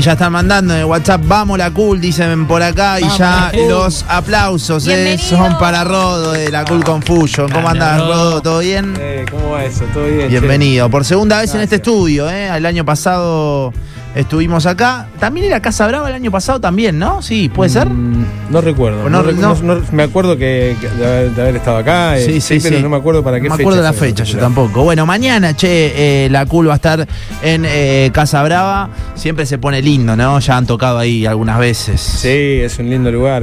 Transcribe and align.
Ya 0.00 0.12
están 0.12 0.32
mandando 0.32 0.76
en 0.76 0.84
WhatsApp, 0.84 1.22
vamos 1.24 1.58
la 1.58 1.72
cool, 1.72 2.00
dicen 2.00 2.46
por 2.46 2.62
acá, 2.62 3.00
y 3.00 3.08
ya 3.18 3.50
los 3.68 4.04
aplausos 4.08 4.86
eh, 4.86 5.18
son 5.18 5.58
para 5.58 5.82
Rodo 5.82 6.32
de 6.32 6.50
la 6.50 6.64
Cool 6.64 6.84
Confusion. 6.84 7.50
¿Cómo 7.50 7.68
andás, 7.68 8.00
Rodo? 8.00 8.40
¿Todo 8.40 8.60
bien? 8.60 8.94
Eh, 9.00 9.26
¿Cómo 9.28 9.50
va 9.50 9.64
eso? 9.64 9.84
¿Todo 9.92 10.04
bien? 10.06 10.28
Bienvenido. 10.28 10.88
Por 10.88 11.04
segunda 11.04 11.40
vez 11.40 11.52
en 11.54 11.62
este 11.62 11.76
estudio, 11.76 12.30
¿eh? 12.30 12.48
El 12.48 12.64
año 12.64 12.84
pasado 12.84 13.72
estuvimos 14.14 14.66
acá. 14.66 15.06
También 15.18 15.46
era 15.46 15.60
Casa 15.60 15.86
Brava 15.86 16.08
el 16.08 16.14
año 16.14 16.30
pasado 16.30 16.60
también, 16.60 16.98
¿no? 16.98 17.22
Sí, 17.22 17.48
¿puede 17.48 17.70
ser? 17.70 17.88
Mm, 17.88 18.24
no 18.50 18.60
recuerdo. 18.60 19.08
No, 19.08 19.22
No, 19.22 19.32
no. 19.32 19.54
no- 19.62 19.82
me 19.92 20.02
acuerdo 20.04 20.36
que, 20.36 20.76
que 20.80 20.88
de, 20.88 21.06
haber, 21.06 21.30
de 21.32 21.42
haber 21.42 21.56
estado 21.56 21.76
acá. 21.78 22.18
eh, 22.18 22.40
pero 22.62 22.80
no 22.80 22.88
me 22.88 22.96
acuerdo 22.96 23.22
para 23.22 23.40
qué 23.40 23.48
No 23.48 23.56
me 23.56 23.62
acuerdo 23.62 23.82
la 23.82 23.92
fecha, 23.92 24.24
yo 24.24 24.38
tampoco. 24.38 24.82
Bueno, 24.84 25.06
mañana, 25.06 25.54
che, 25.54 26.24
eh, 26.24 26.28
la 26.30 26.46
cool 26.46 26.68
va 26.68 26.72
a 26.74 26.76
estar 26.76 27.06
en 27.42 27.64
eh, 27.66 28.10
Casa 28.12 28.42
Brava. 28.42 28.90
Siempre 29.14 29.46
se 29.46 29.58
pone 29.58 29.82
lindo, 29.82 30.16
¿no? 30.16 30.38
Ya 30.40 30.56
han 30.56 30.66
tocado 30.66 30.98
ahí 30.98 31.26
algunas 31.26 31.58
veces. 31.58 32.00
Sí, 32.00 32.28
es 32.62 32.78
un 32.78 32.90
lindo 32.90 33.10
lugar. 33.10 33.42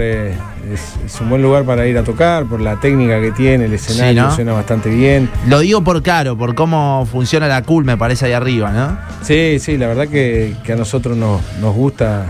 Es, 0.73 0.81
es 1.05 1.21
un 1.21 1.29
buen 1.29 1.41
lugar 1.41 1.63
para 1.63 1.85
ir 1.87 1.97
a 1.97 2.03
tocar 2.03 2.45
por 2.45 2.59
la 2.61 2.79
técnica 2.79 3.19
que 3.21 3.31
tiene, 3.31 3.65
el 3.65 3.73
escenario 3.73 4.23
¿no? 4.23 4.35
suena 4.35 4.53
bastante 4.53 4.89
bien. 4.89 5.29
Lo 5.47 5.59
digo 5.59 5.83
por 5.83 6.01
claro, 6.03 6.37
por 6.37 6.55
cómo 6.55 7.07
funciona 7.11 7.47
la 7.47 7.61
cool, 7.63 7.85
me 7.85 7.97
parece 7.97 8.25
ahí 8.25 8.31
arriba, 8.33 8.71
¿no? 8.71 8.97
Sí, 9.21 9.57
sí, 9.59 9.77
la 9.77 9.87
verdad 9.87 10.07
que, 10.07 10.55
que 10.63 10.73
a 10.73 10.75
nosotros 10.75 11.15
nos, 11.17 11.41
nos 11.61 11.73
gusta 11.75 12.25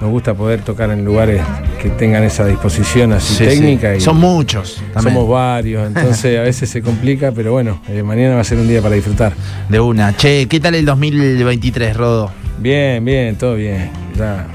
nos 0.00 0.08
gusta 0.10 0.32
poder 0.32 0.62
tocar 0.62 0.88
en 0.90 1.04
lugares 1.04 1.42
que 1.82 1.90
tengan 1.90 2.24
esa 2.24 2.46
disposición 2.46 3.12
así 3.12 3.34
Sí, 3.34 3.44
técnica. 3.44 3.90
sí. 3.92 3.98
Y 3.98 4.00
Son 4.00 4.16
muchos. 4.18 4.82
también. 4.94 5.14
Somos 5.14 5.28
varios, 5.28 5.86
entonces 5.86 6.38
a 6.38 6.42
veces 6.42 6.70
se 6.70 6.80
complica, 6.80 7.32
pero 7.32 7.52
bueno, 7.52 7.82
eh, 7.86 8.02
mañana 8.02 8.36
va 8.36 8.40
a 8.40 8.44
ser 8.44 8.56
un 8.56 8.66
día 8.66 8.80
para 8.80 8.94
disfrutar. 8.94 9.34
De 9.68 9.78
una. 9.78 10.16
Che, 10.16 10.46
¿qué 10.48 10.58
tal 10.58 10.74
el 10.74 10.86
2023, 10.86 11.94
Rodo? 11.98 12.32
Bien, 12.58 13.04
bien, 13.04 13.36
todo 13.36 13.56
bien. 13.56 13.90
Ya 14.16 14.46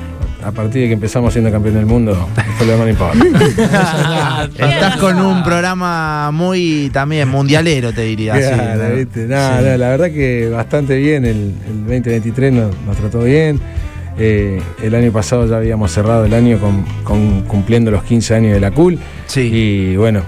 a 0.46 0.52
partir 0.52 0.84
de 0.84 0.88
que 0.90 0.94
empezamos 0.94 1.34
siendo 1.34 1.52
campeón 1.52 1.76
del 1.76 1.86
mundo, 1.88 2.28
fue 2.58 2.68
lo 2.68 2.84
que 2.84 2.90
importa. 2.92 3.18
Estás 4.58 4.98
con 4.98 5.20
un 5.20 5.44
programa 5.44 6.30
muy 6.32 6.90
también 6.94 7.28
mundialero, 7.30 7.92
te 7.94 8.02
diría. 8.02 8.34
así, 8.36 8.44
Claro, 8.54 8.90
¿no? 8.90 8.96
¿viste? 8.96 9.26
No, 9.28 9.36
Sí. 9.38 9.64
no, 9.66 9.78
la 9.78 9.90
verdad 9.90 10.12
que 10.12 10.50
bastante 10.50 10.98
bien, 10.98 11.26
el, 11.26 11.54
el 11.68 11.80
2023 11.88 12.54
nos, 12.54 12.76
nos 12.86 12.96
trató 12.98 13.24
bien. 13.24 13.60
Eh, 14.18 14.62
el 14.82 14.96
año 14.96 15.12
pasado 15.12 15.46
ya 15.50 15.58
habíamos 15.58 15.92
cerrado 15.92 16.24
el 16.26 16.34
año 16.34 16.58
con, 16.60 16.84
con 17.04 17.42
cumpliendo 17.42 17.92
los 17.92 18.04
15 18.04 18.36
años 18.36 18.54
de 18.54 18.60
la 18.60 18.72
CUL. 18.72 18.98
Sí. 19.26 19.50
Y 19.52 19.96
bueno, 19.98 20.22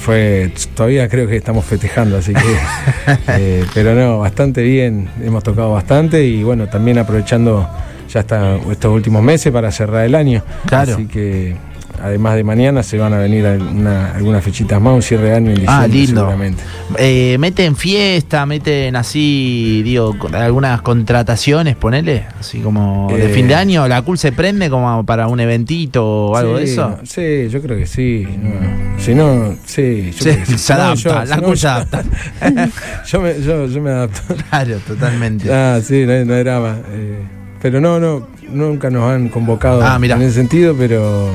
fue 0.00 0.50
todavía 0.74 1.08
creo 1.08 1.28
que 1.28 1.36
estamos 1.36 1.64
festejando, 1.64 2.16
así 2.16 2.32
que. 2.32 2.40
eh, 3.28 3.64
pero 3.74 3.94
no, 3.94 4.18
bastante 4.18 4.62
bien, 4.62 5.08
hemos 5.22 5.44
tocado 5.44 5.72
bastante 5.72 6.24
y 6.24 6.42
bueno, 6.42 6.66
también 6.68 6.98
aprovechando 6.98 7.68
ya 8.08 8.20
hasta 8.20 8.56
estos 8.70 8.92
últimos 8.94 9.22
meses 9.22 9.52
para 9.52 9.70
cerrar 9.72 10.04
el 10.04 10.14
año. 10.14 10.42
Claro. 10.66 10.94
Así 10.94 11.06
que 11.06 11.56
además 12.00 12.36
de 12.36 12.44
mañana 12.44 12.84
se 12.84 12.96
van 12.96 13.12
a 13.12 13.18
venir 13.18 13.44
alguna- 13.44 14.12
algunas 14.14 14.44
fechitas 14.44 14.80
más, 14.80 14.94
un 14.94 15.02
cierre 15.02 15.30
de 15.30 15.34
año 15.34 15.50
en 15.50 15.56
diciembre 15.56 15.84
Ah, 15.84 15.88
lindo. 15.88 16.20
seguramente. 16.20 16.62
Eh, 16.96 17.36
meten 17.40 17.74
fiesta, 17.74 18.46
meten 18.46 18.94
así, 18.94 19.82
digo, 19.84 20.14
algunas 20.32 20.80
contrataciones, 20.82 21.74
ponele, 21.74 22.26
así 22.38 22.60
como 22.60 23.08
de 23.12 23.26
Eh. 23.26 23.34
fin 23.34 23.48
de 23.48 23.56
año, 23.56 23.88
la 23.88 24.00
cool 24.02 24.16
se 24.16 24.30
prende 24.30 24.70
como 24.70 25.04
para 25.04 25.26
un 25.26 25.40
eventito 25.40 26.06
o 26.28 26.36
algo 26.36 26.58
de 26.58 26.64
eso. 26.64 26.98
Sí, 27.02 27.48
yo 27.50 27.60
creo 27.60 27.76
que 27.76 27.86
sí. 27.86 28.26
no. 28.42 28.88
Si 29.02 29.14
no, 29.16 29.54
sí. 29.64 30.12
yo 30.16 30.22
creo 30.24 30.44
que 30.44 30.46
se 30.58 30.74
No, 30.74 30.80
adapta, 30.80 31.00
yo- 31.02 31.14
la 31.24 31.34
si 31.34 31.40
no, 31.40 31.46
cool 31.48 31.58
se 31.58 31.66
adapta. 31.68 32.04
yo, 33.08 33.20
me, 33.20 33.40
yo, 33.42 33.66
yo 33.66 33.80
me 33.80 33.90
adapto. 33.90 34.34
Claro, 34.50 34.76
totalmente. 34.86 35.52
Ah, 35.52 35.80
sí, 35.82 36.04
no, 36.06 36.12
hay- 36.12 36.24
no 36.24 36.34
hay 36.34 36.44
drama. 36.44 36.76
eh, 36.92 37.22
pero 37.60 37.80
no, 37.80 37.98
no, 38.00 38.26
nunca 38.50 38.90
nos 38.90 39.10
han 39.10 39.28
convocado 39.28 39.82
Ah, 39.82 39.98
en 40.02 40.22
ese 40.22 40.32
sentido, 40.34 40.74
pero, 40.76 41.30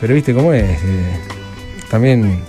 pero 0.00 0.14
viste 0.14 0.32
cómo 0.34 0.52
es. 0.52 0.64
eh, 0.64 1.18
también 1.90 2.40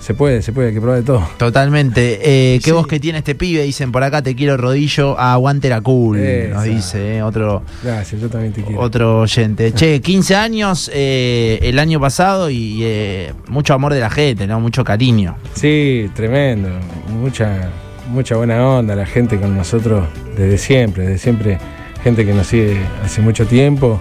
se 0.00 0.14
puede, 0.14 0.40
se 0.40 0.52
puede, 0.52 0.68
hay 0.68 0.74
que 0.74 0.80
probar 0.80 0.98
de 1.00 1.04
todo. 1.04 1.26
Totalmente. 1.36 2.20
Eh, 2.22 2.58
¿Qué 2.60 2.66
Sí. 2.66 2.70
voz 2.70 2.86
que 2.86 3.00
tiene 3.00 3.18
este 3.18 3.34
pibe? 3.34 3.62
Dicen 3.64 3.90
por 3.90 4.04
acá, 4.04 4.22
te 4.22 4.36
quiero 4.36 4.56
rodillo, 4.56 5.18
aguante 5.18 5.68
la 5.68 5.80
cool. 5.80 6.18
Esa. 6.18 6.54
Nos 6.54 6.64
dice 6.64 7.16
eh, 7.16 7.22
otro, 7.22 7.62
Gracias, 7.82 8.20
yo 8.20 8.28
también 8.28 8.52
te 8.52 8.62
quiero. 8.62 8.80
otro 8.80 9.20
oyente. 9.20 9.72
Che, 9.74 10.00
15 10.00 10.36
años 10.36 10.90
eh, 10.94 11.58
el 11.62 11.78
año 11.80 11.98
pasado 11.98 12.50
y 12.50 12.82
eh, 12.84 13.32
mucho 13.48 13.74
amor 13.74 13.94
de 13.94 14.00
la 14.00 14.10
gente, 14.10 14.46
¿no? 14.46 14.60
Mucho 14.60 14.84
cariño. 14.84 15.36
Sí, 15.54 16.08
tremendo. 16.14 16.68
Mucha, 17.08 17.70
mucha 18.08 18.36
buena 18.36 18.64
onda, 18.64 18.94
la 18.94 19.06
gente 19.06 19.38
con 19.40 19.56
nosotros 19.56 20.04
desde 20.36 20.58
siempre, 20.58 21.04
desde 21.04 21.18
siempre, 21.18 21.58
gente 22.06 22.24
que 22.24 22.32
nos 22.32 22.46
sigue 22.46 22.76
hace 23.04 23.20
mucho 23.20 23.46
tiempo. 23.46 24.00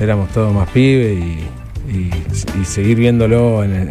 Éramos 0.00 0.30
todos 0.30 0.54
más 0.54 0.66
pibes 0.70 1.18
y, 1.18 1.38
y- 1.94 2.10
y 2.58 2.64
seguir 2.64 2.96
viéndolo 2.96 3.62
en 3.62 3.74
el, 3.74 3.88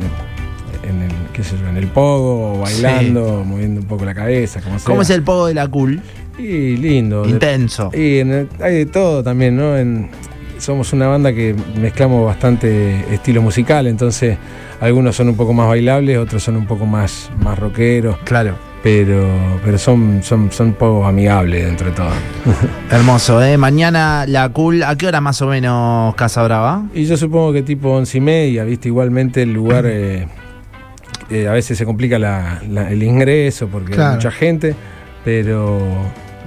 en 0.89 1.01
el, 1.03 1.11
qué 1.31 1.43
sé 1.43 1.55
yo, 1.61 1.67
en 1.69 1.77
el 1.77 1.85
pogo, 1.85 2.59
bailando, 2.59 3.43
moviendo 3.45 3.81
un 3.81 3.85
poco 3.85 4.03
la 4.03 4.15
cabeza, 4.15 4.61
como 4.61 4.79
sea. 4.79 4.85
¿Cómo 4.87 5.03
es 5.03 5.11
el 5.11 5.21
pogo 5.21 5.45
de 5.45 5.53
la 5.53 5.67
cool? 5.67 6.01
Y 6.39 6.75
lindo. 6.75 7.21
de- 7.21 7.29
Intenso. 7.29 7.91
y 7.93 8.17
en 8.17 8.31
el- 8.31 8.49
hay 8.61 8.77
de 8.77 8.85
todo 8.87 9.21
también, 9.23 9.55
¿no? 9.55 9.77
En- 9.77 10.09
somos 10.57 10.91
una 10.93 11.05
banda 11.05 11.31
que 11.31 11.55
mezclamos 11.79 12.25
bastante 12.25 13.13
estilo 13.13 13.43
musical, 13.43 13.85
entonces 13.85 14.39
algunos 14.79 15.15
son 15.15 15.29
un 15.29 15.35
poco 15.35 15.53
más 15.53 15.67
bailables, 15.67 16.17
otros 16.17 16.41
son 16.41 16.55
un 16.57 16.65
poco 16.65 16.87
más, 16.87 17.29
más 17.43 17.59
rockeros, 17.59 18.17
Claro. 18.23 18.55
Pero, 18.83 19.27
pero 19.63 19.77
son, 19.77 20.21
son, 20.23 20.51
son 20.51 20.73
poco 20.73 21.05
amigables 21.05 21.65
dentro 21.65 21.87
de 21.87 21.93
todo. 21.93 22.09
Hermoso, 22.91 23.41
¿eh? 23.43 23.57
Mañana 23.57 24.25
la 24.27 24.49
cool, 24.49 24.81
¿a 24.83 24.95
qué 24.95 25.07
hora 25.07 25.21
más 25.21 25.41
o 25.41 25.47
menos 25.47 26.15
Casa 26.15 26.41
Brava? 26.43 26.85
Y 26.93 27.05
yo 27.05 27.15
supongo 27.17 27.53
que 27.53 27.61
tipo 27.63 27.89
once 27.91 28.17
y 28.17 28.21
media, 28.21 28.63
¿viste? 28.63 28.87
Igualmente 28.87 29.43
el 29.43 29.53
lugar 29.53 29.85
eh, 29.87 30.27
eh, 31.29 31.47
a 31.47 31.51
veces 31.51 31.77
se 31.77 31.85
complica 31.85 32.17
la- 32.17 32.61
la- 32.69 32.89
el 32.89 33.03
ingreso 33.03 33.67
porque 33.67 33.91
Claro. 33.93 34.09
hay 34.11 34.15
mucha 34.15 34.31
gente, 34.31 34.75
pero 35.23 35.79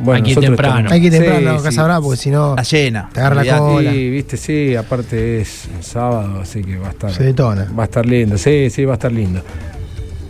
bueno, 0.01 0.17
Hay 0.17 0.23
que 0.25 0.31
ir 0.31 0.37
nosotros 0.37 0.57
temprano. 0.57 0.75
estamos- 0.89 0.93
Hay 0.93 1.01
que 1.01 1.07
ir 1.07 1.13
Sí, 1.13 1.19
temprano 1.21 1.51
a 1.51 1.59
sí. 1.59 1.65
Casa 1.65 1.85
Brava 1.85 2.01
porque 2.05 2.17
si 2.17 2.31
no 2.31 2.57
Está 2.57 2.63
llena. 2.77 3.09
te 3.13 3.21
agarra 3.21 3.45
la 3.45 3.59
cola. 3.59 3.93
Y 3.95 4.11
viste, 4.11 4.37
sí, 4.37 4.75
aparte 4.75 5.41
es 5.41 5.69
sábado, 5.81 6.41
así 6.43 6.65
que 6.65 6.79
va 6.79 6.89
a 6.89 6.91
estar. 6.91 7.13
se 7.13 7.23
detona. 7.23 7.69
Va 7.79 7.85
a 7.85 7.87
estar 7.87 8.05
lindo, 8.05 8.37
sí, 8.37 8.71
sí, 8.71 8.85
va 8.85 8.95
a 8.95 8.97
estar 8.97 9.13
lindo. 9.13 9.41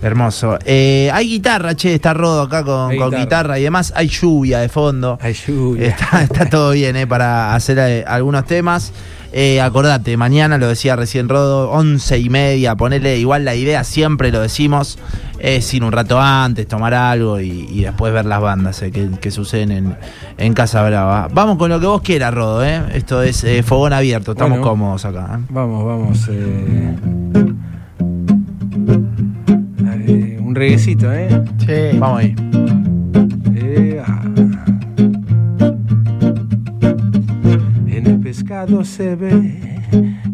Hermoso. 0.04 0.58
Eh, 0.66 1.10
hay 1.12 1.28
guitarra, 1.28 1.74
che, 1.74 1.94
está 1.94 2.12
Rodo 2.12 2.42
acá 2.42 2.62
con, 2.62 2.90
guitarra. 2.90 3.18
guitarra. 3.18 3.58
y 3.58 3.62
demás. 3.62 3.92
Hay 3.96 4.08
lluvia 4.08 4.58
de 4.60 4.68
fondo. 4.68 5.18
Hay 5.22 5.32
lluvia. 5.34 5.88
Está, 5.88 6.22
está 6.22 6.48
todo 6.50 6.72
bien, 6.72 6.94
¿eh? 6.96 7.06
Para 7.06 7.54
hacer 7.54 7.78
eh, 7.78 8.04
algunos 8.06 8.44
temas. 8.44 8.92
Eh, 9.36 9.60
acordate, 9.60 10.16
mañana 10.16 10.58
lo 10.58 10.68
decía 10.68 10.94
recién 10.94 11.28
Rodo, 11.28 11.68
once 11.68 12.16
y 12.20 12.30
media, 12.30 12.76
ponele 12.76 13.18
igual 13.18 13.44
la 13.44 13.56
idea, 13.56 13.82
siempre 13.82 14.30
lo 14.30 14.40
decimos, 14.40 14.96
es 15.40 15.74
ir 15.74 15.82
un 15.82 15.90
rato 15.90 16.20
antes, 16.20 16.68
tomar 16.68 16.94
algo 16.94 17.40
y, 17.40 17.66
y 17.68 17.82
después 17.82 18.12
ver 18.12 18.26
las 18.26 18.40
bandas 18.40 18.80
eh, 18.82 18.92
que, 18.92 19.08
que 19.20 19.32
suceden 19.32 19.72
en, 19.72 19.96
en 20.38 20.54
Casa 20.54 20.84
Brava. 20.88 21.26
Vamos 21.32 21.58
con 21.58 21.68
lo 21.68 21.80
que 21.80 21.86
vos 21.86 22.00
quieras, 22.02 22.32
Rodo, 22.32 22.64
¿eh? 22.64 22.80
Esto 22.92 23.24
es 23.24 23.42
eh, 23.42 23.64
fogón 23.64 23.92
abierto, 23.92 24.32
estamos 24.32 24.58
Bueno. 24.60 24.70
cómodos 24.70 25.04
acá. 25.04 25.40
Vamos, 25.48 25.84
vamos. 25.84 26.28
Un 30.54 30.60
reguecito, 30.60 31.12
¿eh? 31.12 31.28
Sí. 31.58 31.98
Vamos 31.98 32.20
ahí. 32.20 32.36
Eh, 33.56 34.00
ah. 34.06 34.22
En 37.88 38.06
el 38.06 38.20
pescado 38.20 38.84
se 38.84 39.16
ve 39.16 39.58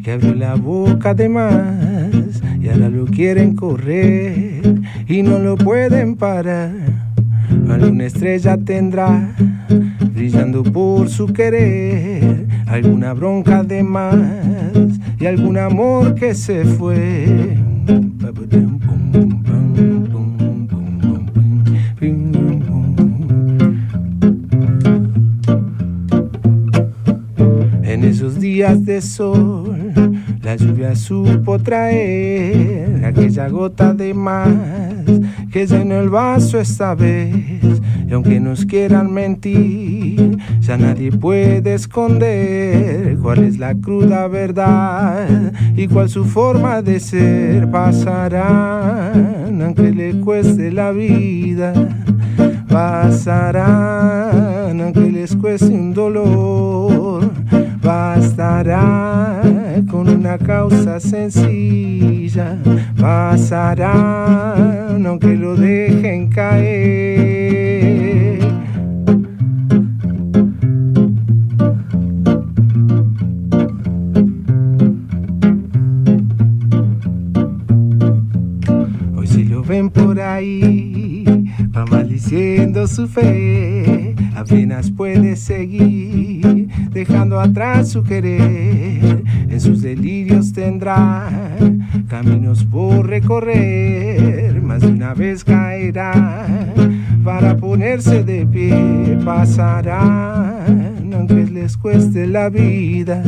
que 0.04 0.12
abrió 0.12 0.34
la 0.34 0.56
boca 0.56 1.14
de 1.14 1.28
más 1.28 2.42
y 2.60 2.69
ahora 2.69 2.91
lo 2.91 3.06
quieren 3.06 3.54
correr 3.54 4.82
y 5.08 5.22
no 5.22 5.38
lo 5.38 5.56
pueden 5.56 6.16
parar. 6.16 6.72
Alguna 7.70 8.04
estrella 8.04 8.58
tendrá 8.58 9.34
brillando 10.12 10.62
por 10.62 11.08
su 11.08 11.28
querer, 11.28 12.47
alguna 12.66 13.14
bronca 13.14 13.62
de 13.62 13.82
más 13.82 14.19
y 15.19 15.25
algún 15.25 15.56
amor 15.56 16.14
que 16.14 16.34
se 16.34 16.64
fue. 16.64 17.56
Días 28.61 28.85
de 28.85 29.01
sol, 29.01 30.21
la 30.43 30.55
lluvia 30.55 30.95
supo 30.95 31.59
traer 31.59 33.03
aquella 33.07 33.49
gota 33.49 33.95
de 33.95 34.12
más 34.12 34.51
que 35.51 35.67
llenó 35.67 35.99
el 35.99 36.11
vaso 36.11 36.61
esta 36.61 36.95
vez. 36.95 37.81
Y 38.07 38.12
aunque 38.12 38.39
nos 38.39 38.67
quieran 38.67 39.15
mentir, 39.15 40.37
ya 40.61 40.77
nadie 40.77 41.11
puede 41.11 41.73
esconder 41.73 43.17
cuál 43.23 43.45
es 43.45 43.57
la 43.59 43.75
cruda 43.75 44.29
verdad 44.29 45.55
y 45.75 45.89
cuál 45.89 46.11
su 46.11 46.27
forma 46.27 46.83
de 46.83 47.01
ser. 47.01 47.71
Pasarán, 47.71 49.59
aunque 49.62 49.91
le 49.91 50.21
cueste 50.21 50.71
la 50.71 50.93
vida 50.93 51.73
pasarán 52.71 54.31
aunque 54.81 55.11
les 55.11 55.35
cueste 55.35 55.67
un 55.67 55.93
dolor 55.93 57.00
pasará 57.82 59.43
con 59.91 60.09
una 60.09 60.38
causa 60.38 61.00
sencilla, 61.00 62.56
pasará 62.99 64.61
aunque 65.11 65.35
lo 65.35 65.56
dejen 65.56 66.29
caer. 66.29 68.38
Hoy 79.17 79.26
si 79.26 79.44
lo 79.44 79.65
ven 79.65 79.91
por 79.91 80.21
ahí, 80.21 81.25
va 81.76 81.85
maldiciendo 81.87 82.87
su 82.87 83.09
fe, 83.09 84.15
apenas 84.37 84.91
puede 84.91 85.35
seguir, 85.35 86.39
dejando 87.05 87.41
atrás 87.41 87.88
su 87.88 88.02
querer. 88.02 89.23
En 89.49 89.61
sus 89.61 89.81
delirios 89.81 90.52
tendrá 90.52 91.31
caminos 92.08 92.64
por 92.64 93.06
recorrer, 93.06 94.61
más 94.62 94.82
de 94.82 94.88
una 94.88 95.14
vez 95.14 95.43
caerá 95.43 96.47
para 97.25 97.56
ponerse 97.56 98.23
de 98.23 98.44
pie, 98.47 99.19
pasará, 99.25 100.67
aunque 101.14 101.47
les 101.47 101.76
cueste 101.76 102.26
la 102.26 102.50
vida, 102.50 103.23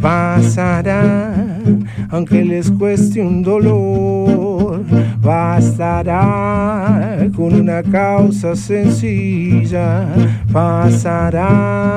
pasará 0.00 1.32
aunque 2.10 2.44
les 2.44 2.70
cueste 2.70 3.22
un 3.22 3.42
dolor, 3.42 4.51
bastará 5.20 7.28
con 7.34 7.54
una 7.54 7.82
causa 7.82 8.56
sencilla, 8.56 10.06
pasará 10.52 11.92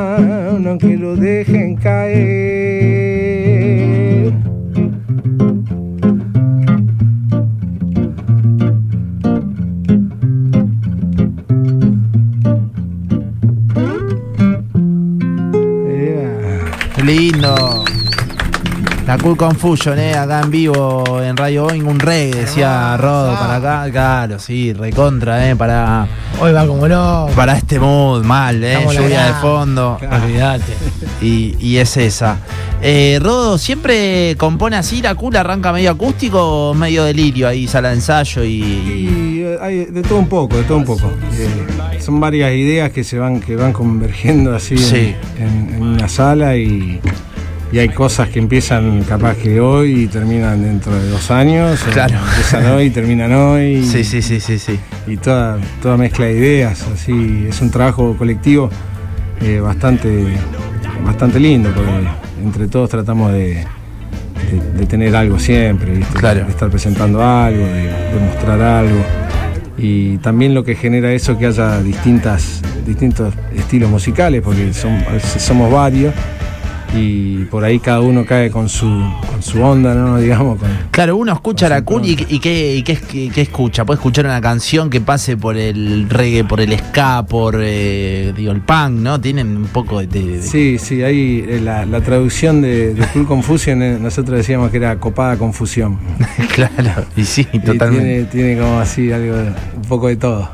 aunque 0.75 0.97
lo 0.97 1.15
dejen 1.15 1.77
caer. 1.77 3.24
La 19.15 19.23
Cool 19.23 19.37
Confusion, 19.37 19.97
eh, 19.97 20.13
acá 20.13 20.41
en 20.41 20.51
vivo 20.51 21.21
en 21.23 21.37
Radio 21.37 21.63
Boeing, 21.63 21.83
un 21.85 21.97
reggae, 22.01 22.41
decía 22.41 22.97
Rodo 22.97 23.33
para 23.39 23.55
acá. 23.55 23.89
Claro, 23.89 24.39
sí, 24.39 24.73
recontra, 24.73 25.49
eh, 25.49 25.55
para, 25.55 26.05
Hoy 26.41 26.51
va 26.51 26.67
como 26.67 26.85
no. 26.85 27.27
para 27.33 27.55
este 27.55 27.79
mood, 27.79 28.25
mal, 28.25 28.61
eh, 28.61 28.73
Estamos 28.73 28.93
lluvia 28.97 29.27
de 29.27 29.33
fondo. 29.35 29.97
Olvídate. 30.11 30.73
Y, 31.21 31.55
y 31.61 31.77
es 31.77 31.95
esa. 31.95 32.39
Eh, 32.81 33.17
Rodo, 33.21 33.57
¿siempre 33.57 34.35
compone 34.37 34.75
así 34.75 35.01
la 35.01 35.15
Cool? 35.15 35.37
¿Arranca 35.37 35.71
medio 35.71 35.91
acústico 35.91 36.71
o 36.71 36.73
medio 36.73 37.05
delirio 37.05 37.47
ahí, 37.47 37.67
sala 37.67 37.89
de 37.89 37.95
ensayo 37.95 38.43
y. 38.43 38.49
Y 38.49 39.45
hay 39.61 39.85
de 39.85 40.01
todo 40.01 40.19
un 40.19 40.27
poco, 40.27 40.57
de 40.57 40.63
todo 40.63 40.77
un 40.79 40.83
poco. 40.85 41.09
Eh, 41.37 42.01
son 42.01 42.19
varias 42.19 42.51
ideas 42.51 42.91
que 42.91 43.05
se 43.05 43.17
van, 43.17 43.39
que 43.39 43.55
van 43.55 43.71
convergiendo 43.71 44.53
así 44.53 44.75
en- 44.75 45.15
en, 45.41 45.73
en 45.75 45.83
una 45.83 46.09
sala 46.09 46.57
y, 46.57 46.99
y 47.71 47.79
hay 47.79 47.89
cosas 47.89 48.29
que 48.29 48.39
empiezan 48.39 49.03
capaz 49.03 49.35
que 49.37 49.59
hoy 49.59 50.03
y 50.03 50.07
terminan 50.07 50.61
dentro 50.61 50.93
de 50.95 51.09
dos 51.09 51.29
años. 51.31 51.79
Claro. 51.91 52.15
Empiezan 52.29 52.65
hoy 52.67 52.85
y 52.85 52.89
terminan 52.91 53.33
hoy. 53.33 53.83
Sí, 53.91 54.03
sí, 54.03 54.21
sí, 54.21 54.39
sí, 54.39 54.59
sí. 54.59 54.79
y 55.07 55.17
toda, 55.17 55.57
toda 55.81 55.97
mezcla 55.97 56.25
de 56.25 56.33
ideas, 56.33 56.85
así 56.93 57.45
es 57.49 57.59
un 57.61 57.71
trabajo 57.71 58.15
colectivo 58.17 58.69
eh, 59.41 59.59
bastante, 59.59 60.25
bastante 61.05 61.39
lindo, 61.39 61.71
porque 61.73 61.91
entre 62.43 62.67
todos 62.67 62.89
tratamos 62.89 63.31
de, 63.33 63.55
de- 63.55 63.65
de 64.77 64.85
tener 64.85 65.15
algo 65.15 65.39
siempre, 65.39 65.91
¿viste? 65.93 66.19
Claro. 66.19 66.45
de 66.45 66.51
estar 66.51 66.69
presentando 66.69 67.23
algo, 67.23 67.65
de, 67.65 67.83
de 67.87 68.19
mostrar 68.29 68.61
algo. 68.61 68.99
Y 69.77 70.17
también 70.19 70.53
lo 70.53 70.63
que 70.63 70.75
genera 70.75 71.11
eso 71.11 71.37
que 71.37 71.47
haya 71.47 71.81
distintas, 71.81 72.61
distintos 72.85 73.33
estilos 73.53 73.89
musicales, 73.89 74.41
porque 74.41 74.73
son, 74.73 74.97
somos 75.37 75.69
varios 75.71 76.13
y 76.95 77.45
por 77.51 77.63
ahí 77.63 77.79
cada 77.79 78.01
uno 78.01 78.25
cae 78.25 78.49
con 78.49 78.69
su, 78.69 78.87
con 78.87 79.41
su 79.41 79.61
onda, 79.61 79.93
¿no? 79.93 80.17
Digamos, 80.25 80.59
con, 80.59 80.69
Claro, 80.91 81.17
uno 81.17 81.33
escucha 81.33 81.67
la 81.69 81.83
cool 81.83 82.05
y, 82.05 82.11
y 82.29 82.39
qué, 82.39 82.75
y 82.77 82.83
qué, 82.83 82.95
qué- 82.97 83.29
qué 83.33 83.41
escucha. 83.41 83.85
Puede 83.85 83.97
escuchar 83.97 84.25
una 84.25 84.39
canción 84.41 84.89
que 84.89 85.01
pase 85.01 85.35
por 85.37 85.57
el 85.57 86.09
reggae, 86.09 86.43
por 86.43 86.61
el 86.61 86.77
ska, 86.77 87.25
por 87.27 87.57
eh, 87.59 88.33
digo, 88.35 88.51
el 88.51 88.61
punk, 88.61 88.91
¿no? 88.91 89.19
Tienen 89.19 89.55
un 89.57 89.65
poco 89.67 89.99
de. 89.99 90.07
de- 90.07 90.41
Sí, 90.41 90.77
sí, 90.79 91.03
ahí 91.03 91.45
eh, 91.47 91.59
la, 91.61 91.85
la 91.85 92.01
traducción 92.01 92.61
de, 92.61 92.93
de 92.93 93.03
Full 93.07 93.23
Confusion, 93.27 93.81
eh, 93.81 93.97
nosotros 93.99 94.37
decíamos 94.37 94.71
que 94.71 94.77
era 94.77 94.99
copada 94.99 95.37
confusión. 95.37 95.97
claro, 96.55 97.05
y 97.15 97.23
sí, 97.25 97.47
Y 97.53 97.59
totalmente. 97.59 98.05
tiene, 98.05 98.23
tiene 98.53 98.57
como 98.61 98.79
así 98.79 99.11
algo, 99.11 99.35
un 99.75 99.81
poco 99.87 100.07
de 100.07 100.15
todo. 100.15 100.49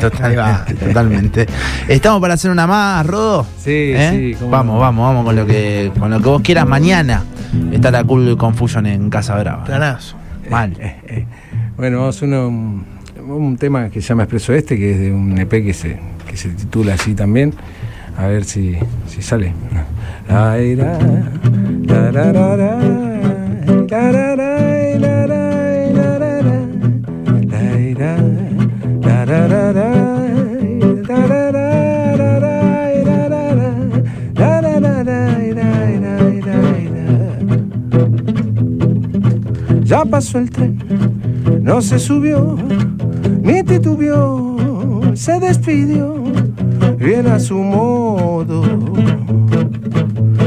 Totalmente, 0.00 0.74
totalmente. 0.74 1.46
¿Estamos 1.88 2.20
para 2.20 2.34
hacer 2.34 2.50
una 2.50 2.66
más, 2.66 3.06
Rodo? 3.06 3.46
Sí, 3.58 3.92
¿Eh? 3.94 4.10
sí, 4.32 4.36
cómo 4.38 4.50
Vamos, 4.50 4.74
no. 4.74 4.80
vamos, 4.80 5.06
vamos 5.06 5.24
con 5.24 5.36
lo 5.36 5.46
que 5.46 5.92
con 5.98 6.10
lo 6.10 6.20
que 6.20 6.28
vos 6.28 6.42
quieras. 6.42 6.66
Mañana 6.66 7.22
está 7.72 7.90
la 7.90 8.04
Cool 8.04 8.36
Confusion 8.36 8.86
en 8.86 9.10
Casa 9.10 9.36
Brava. 9.36 9.64
Planazo. 9.64 10.16
Mal. 10.50 10.74
Bueno, 11.76 11.98
vamos 12.00 12.22
a 12.22 12.24
uno, 12.24 12.48
un 12.48 13.56
tema 13.58 13.90
que 13.90 14.00
se 14.00 14.08
llama 14.08 14.24
Expreso 14.24 14.52
Este, 14.52 14.76
que 14.78 14.92
es 14.92 15.00
de 15.00 15.12
un 15.12 15.38
EP 15.38 15.50
que 15.50 15.74
se, 15.74 15.98
que 16.28 16.36
se 16.36 16.48
titula 16.50 16.94
así 16.94 17.14
también. 17.14 17.54
A 18.16 18.26
ver 18.26 18.44
si, 18.44 18.76
si 19.06 19.22
sale. 19.22 19.52
Pasó 40.18 40.38
el 40.38 40.50
tren, 40.50 40.76
no 41.62 41.80
se 41.80 41.96
subió, 42.00 42.56
ni 43.40 43.62
titubeó, 43.62 44.56
se 45.14 45.38
despidió, 45.38 46.12
bien 46.98 47.28
a 47.28 47.38
su 47.38 47.56
modo. 47.56 48.64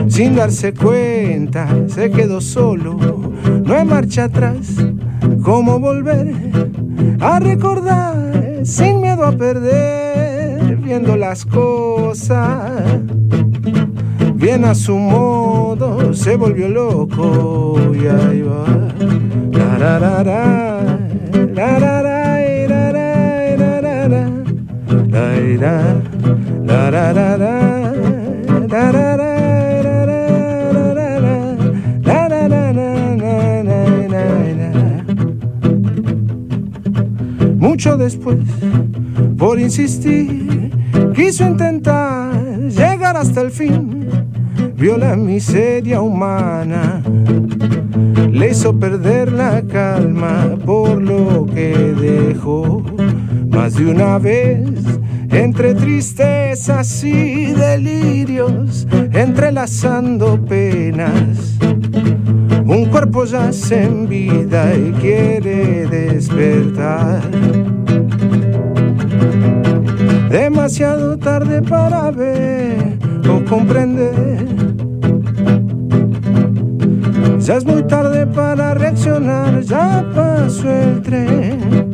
Sin 0.10 0.36
darse 0.36 0.74
cuenta, 0.74 1.70
se 1.88 2.12
quedó 2.12 2.42
solo, 2.42 2.98
no 3.64 3.74
hay 3.74 3.86
marcha 3.86 4.26
atrás, 4.26 4.76
¿cómo 5.42 5.80
volver 5.80 6.36
a 7.22 7.40
recordar 7.40 8.66
sin 8.66 9.00
miedo 9.00 9.24
a 9.24 9.32
perder, 9.32 10.76
viendo 10.84 11.16
las 11.16 11.46
cosas? 11.46 12.74
Bien 14.36 14.66
a 14.66 14.76
su 14.76 14.98
modo, 14.98 16.14
se 16.14 16.36
volvió 16.36 16.68
loco 16.68 17.80
y 17.94 18.08
ahí 18.08 18.42
va. 18.42 19.31
Mucho 37.58 37.98
después, 37.98 38.38
por 39.36 39.60
insistir, 39.60 40.72
quiso 41.16 41.48
intentar 41.48 42.36
llegar 42.70 43.18
hasta 43.18 43.42
el 43.42 43.50
fin. 43.50 44.06
Vio 44.78 44.98
la 44.98 45.16
miseria 45.16 46.02
humana, 46.02 47.02
le 48.42 48.50
hizo 48.50 48.74
perder 48.74 49.32
la 49.32 49.62
calma 49.62 50.58
por 50.66 51.00
lo 51.00 51.46
que 51.46 51.94
dejó 51.94 52.82
más 53.52 53.76
de 53.76 53.86
una 53.86 54.18
vez. 54.18 54.68
Entre 55.30 55.76
tristezas 55.76 57.04
y 57.04 57.54
delirios, 57.54 58.88
entrelazando 59.14 60.44
penas. 60.44 61.60
Un 62.66 62.86
cuerpo 62.90 63.26
yace 63.26 63.84
en 63.84 64.10
vida 64.10 64.74
y 64.76 64.92
quiere 64.94 65.86
despertar. 65.86 67.22
Demasiado 70.32 71.16
tarde 71.20 71.62
para 71.62 72.10
ver 72.10 72.98
o 73.30 73.46
comprender. 73.46 74.71
Ya 77.42 77.56
es 77.56 77.66
muy 77.66 77.82
tarde 77.84 78.28
para 78.28 78.76
reaccionar, 78.76 79.62
ya 79.62 80.06
pasó 80.14 80.70
el 80.70 81.02
tren. 81.02 81.92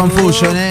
Confusion, 0.00 0.56
eh, 0.56 0.68
en 0.68 0.69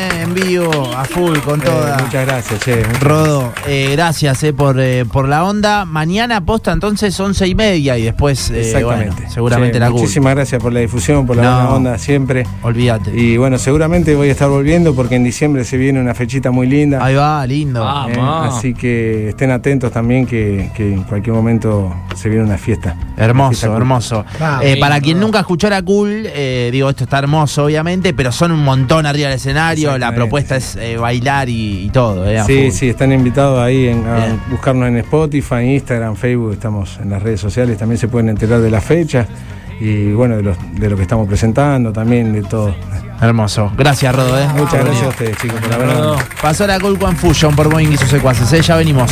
vivo, 0.60 0.92
a 0.96 1.06
full, 1.06 1.38
con 1.40 1.62
Eh, 1.62 1.66
toda. 1.66 1.98
muchas 2.04 2.26
gracias, 2.26 2.60
che. 2.62 2.84
Rodo, 3.02 3.54
eh, 3.68 3.90
gracias 3.94 4.44
eh, 4.44 4.54
por, 4.54 4.80
eh, 4.80 5.06
por 5.06 5.28
la 5.28 5.44
onda. 5.44 5.86
Mañana 5.86 6.42
posta 6.46 6.72
entonces 6.72 7.18
once 7.20 7.48
y 7.48 7.56
media 7.56 7.98
y 7.98 8.04
después, 8.04 8.50
eh, 8.52 8.62
Exactamente. 8.62 9.16
bueno, 9.16 9.32
seguramente 9.32 9.74
Che, 9.74 9.80
la 9.80 9.88
Cool. 9.90 10.00
Muchísimas 10.02 10.36
gracias 10.36 10.62
por 10.62 10.74
la 10.74 10.80
difusión, 10.82 11.26
por 11.26 11.36
la 11.38 11.44
No. 11.44 11.54
buena 11.56 11.70
onda 11.70 11.98
siempre. 11.98 12.46
Olvídate. 12.64 13.12
Y 13.16 13.38
bueno, 13.38 13.58
seguramente 13.58 14.16
voy 14.16 14.30
a 14.30 14.32
estar 14.32 14.50
volviendo 14.50 14.94
porque 14.96 15.16
en 15.16 15.24
diciembre 15.24 15.64
se 15.64 15.78
viene 15.78 16.00
una 16.00 16.14
fechita 16.14 16.52
muy 16.52 16.68
linda. 16.68 17.04
Ahí 17.04 17.16
va, 17.16 17.46
lindo. 17.46 17.84
Ah, 17.88 18.08
Eh, 18.10 18.18
así 18.20 18.74
que 18.74 19.30
estén 19.30 19.52
atentos 19.52 19.92
también 19.92 20.26
que, 20.26 20.72
que 20.76 20.94
en 20.94 21.04
cualquier 21.04 21.36
momento 21.36 21.94
se 22.16 22.30
viene 22.30 22.44
una 22.46 22.58
fiesta. 22.58 22.94
Una 22.94 23.06
fiesta 23.06 23.24
Hermoso, 23.26 23.76
hermoso. 23.78 24.26
Ah, 24.40 24.60
Eh, 24.64 24.78
para 24.80 25.00
quien 25.00 25.20
nunca 25.20 25.40
escuchó 25.40 25.70
la 25.70 25.82
cool, 25.82 26.24
eh, 26.26 26.70
digo, 26.72 26.90
esto 26.90 27.04
está 27.04 27.20
hermoso, 27.20 27.66
obviamente, 27.66 28.14
pero 28.14 28.32
son 28.32 28.52
un 28.52 28.64
montón 28.64 29.06
arriba 29.06 29.30
del 29.30 29.38
escenario. 29.38 29.90
La 29.98 30.10
Exactamente, 30.10 30.20
es 30.58 30.76
eh, 30.76 30.98
bailar 30.98 31.50
y, 31.50 31.86
y 31.86 31.90
todo, 31.90 32.28
eh, 32.30 32.42
Sí, 32.46 32.72
sí, 32.72 32.90
están 32.90 33.12
invitados 33.12 33.60
ahí 33.60 33.88
en- 33.88 34.06
a 34.08 34.16
Bien. 34.16 34.42
buscarnos 34.50 34.88
en 34.88 34.98
Spotify, 34.98 35.62
Instagram, 35.76 36.16
Facebook, 36.16 36.54
estamos 36.54 36.98
en 37.02 37.10
las 37.10 37.22
redes 37.22 37.40
sociales, 37.42 37.78
también 37.78 37.98
se 37.98 38.08
pueden 38.08 38.30
enterar 38.30 38.60
de 38.62 38.70
la 38.72 38.82
fecha 38.82 39.26
y 39.80 40.12
bueno, 40.12 40.36
de, 40.38 40.44
los- 40.44 40.58
de 40.74 40.90
lo 40.90 40.96
que 40.96 41.04
estamos 41.04 41.28
presentando, 41.28 41.92
también 41.94 42.34
de 42.34 42.42
todo. 42.44 42.74
Hermoso. 43.22 43.72
Gracias, 43.78 44.16
Rodo. 44.16 44.40
eh. 44.40 44.48
Muchas 44.56 44.70
Por 44.76 44.84
gracias 44.86 45.04
a 45.04 45.10
ustedes, 45.10 45.38
chicos, 45.38 45.60
por 45.60 45.78
verdad. 45.78 46.16
Pasó 46.42 46.66
la 46.66 46.80
cool 46.80 46.98
con 46.98 47.16
Fusion 47.18 47.54
por 47.56 47.70
Boeing 47.70 47.92
y 47.92 47.98
sus 47.98 48.10
secuaces. 48.10 48.52
eh, 48.54 48.62
Ya 48.62 48.78
venimos. 48.78 49.12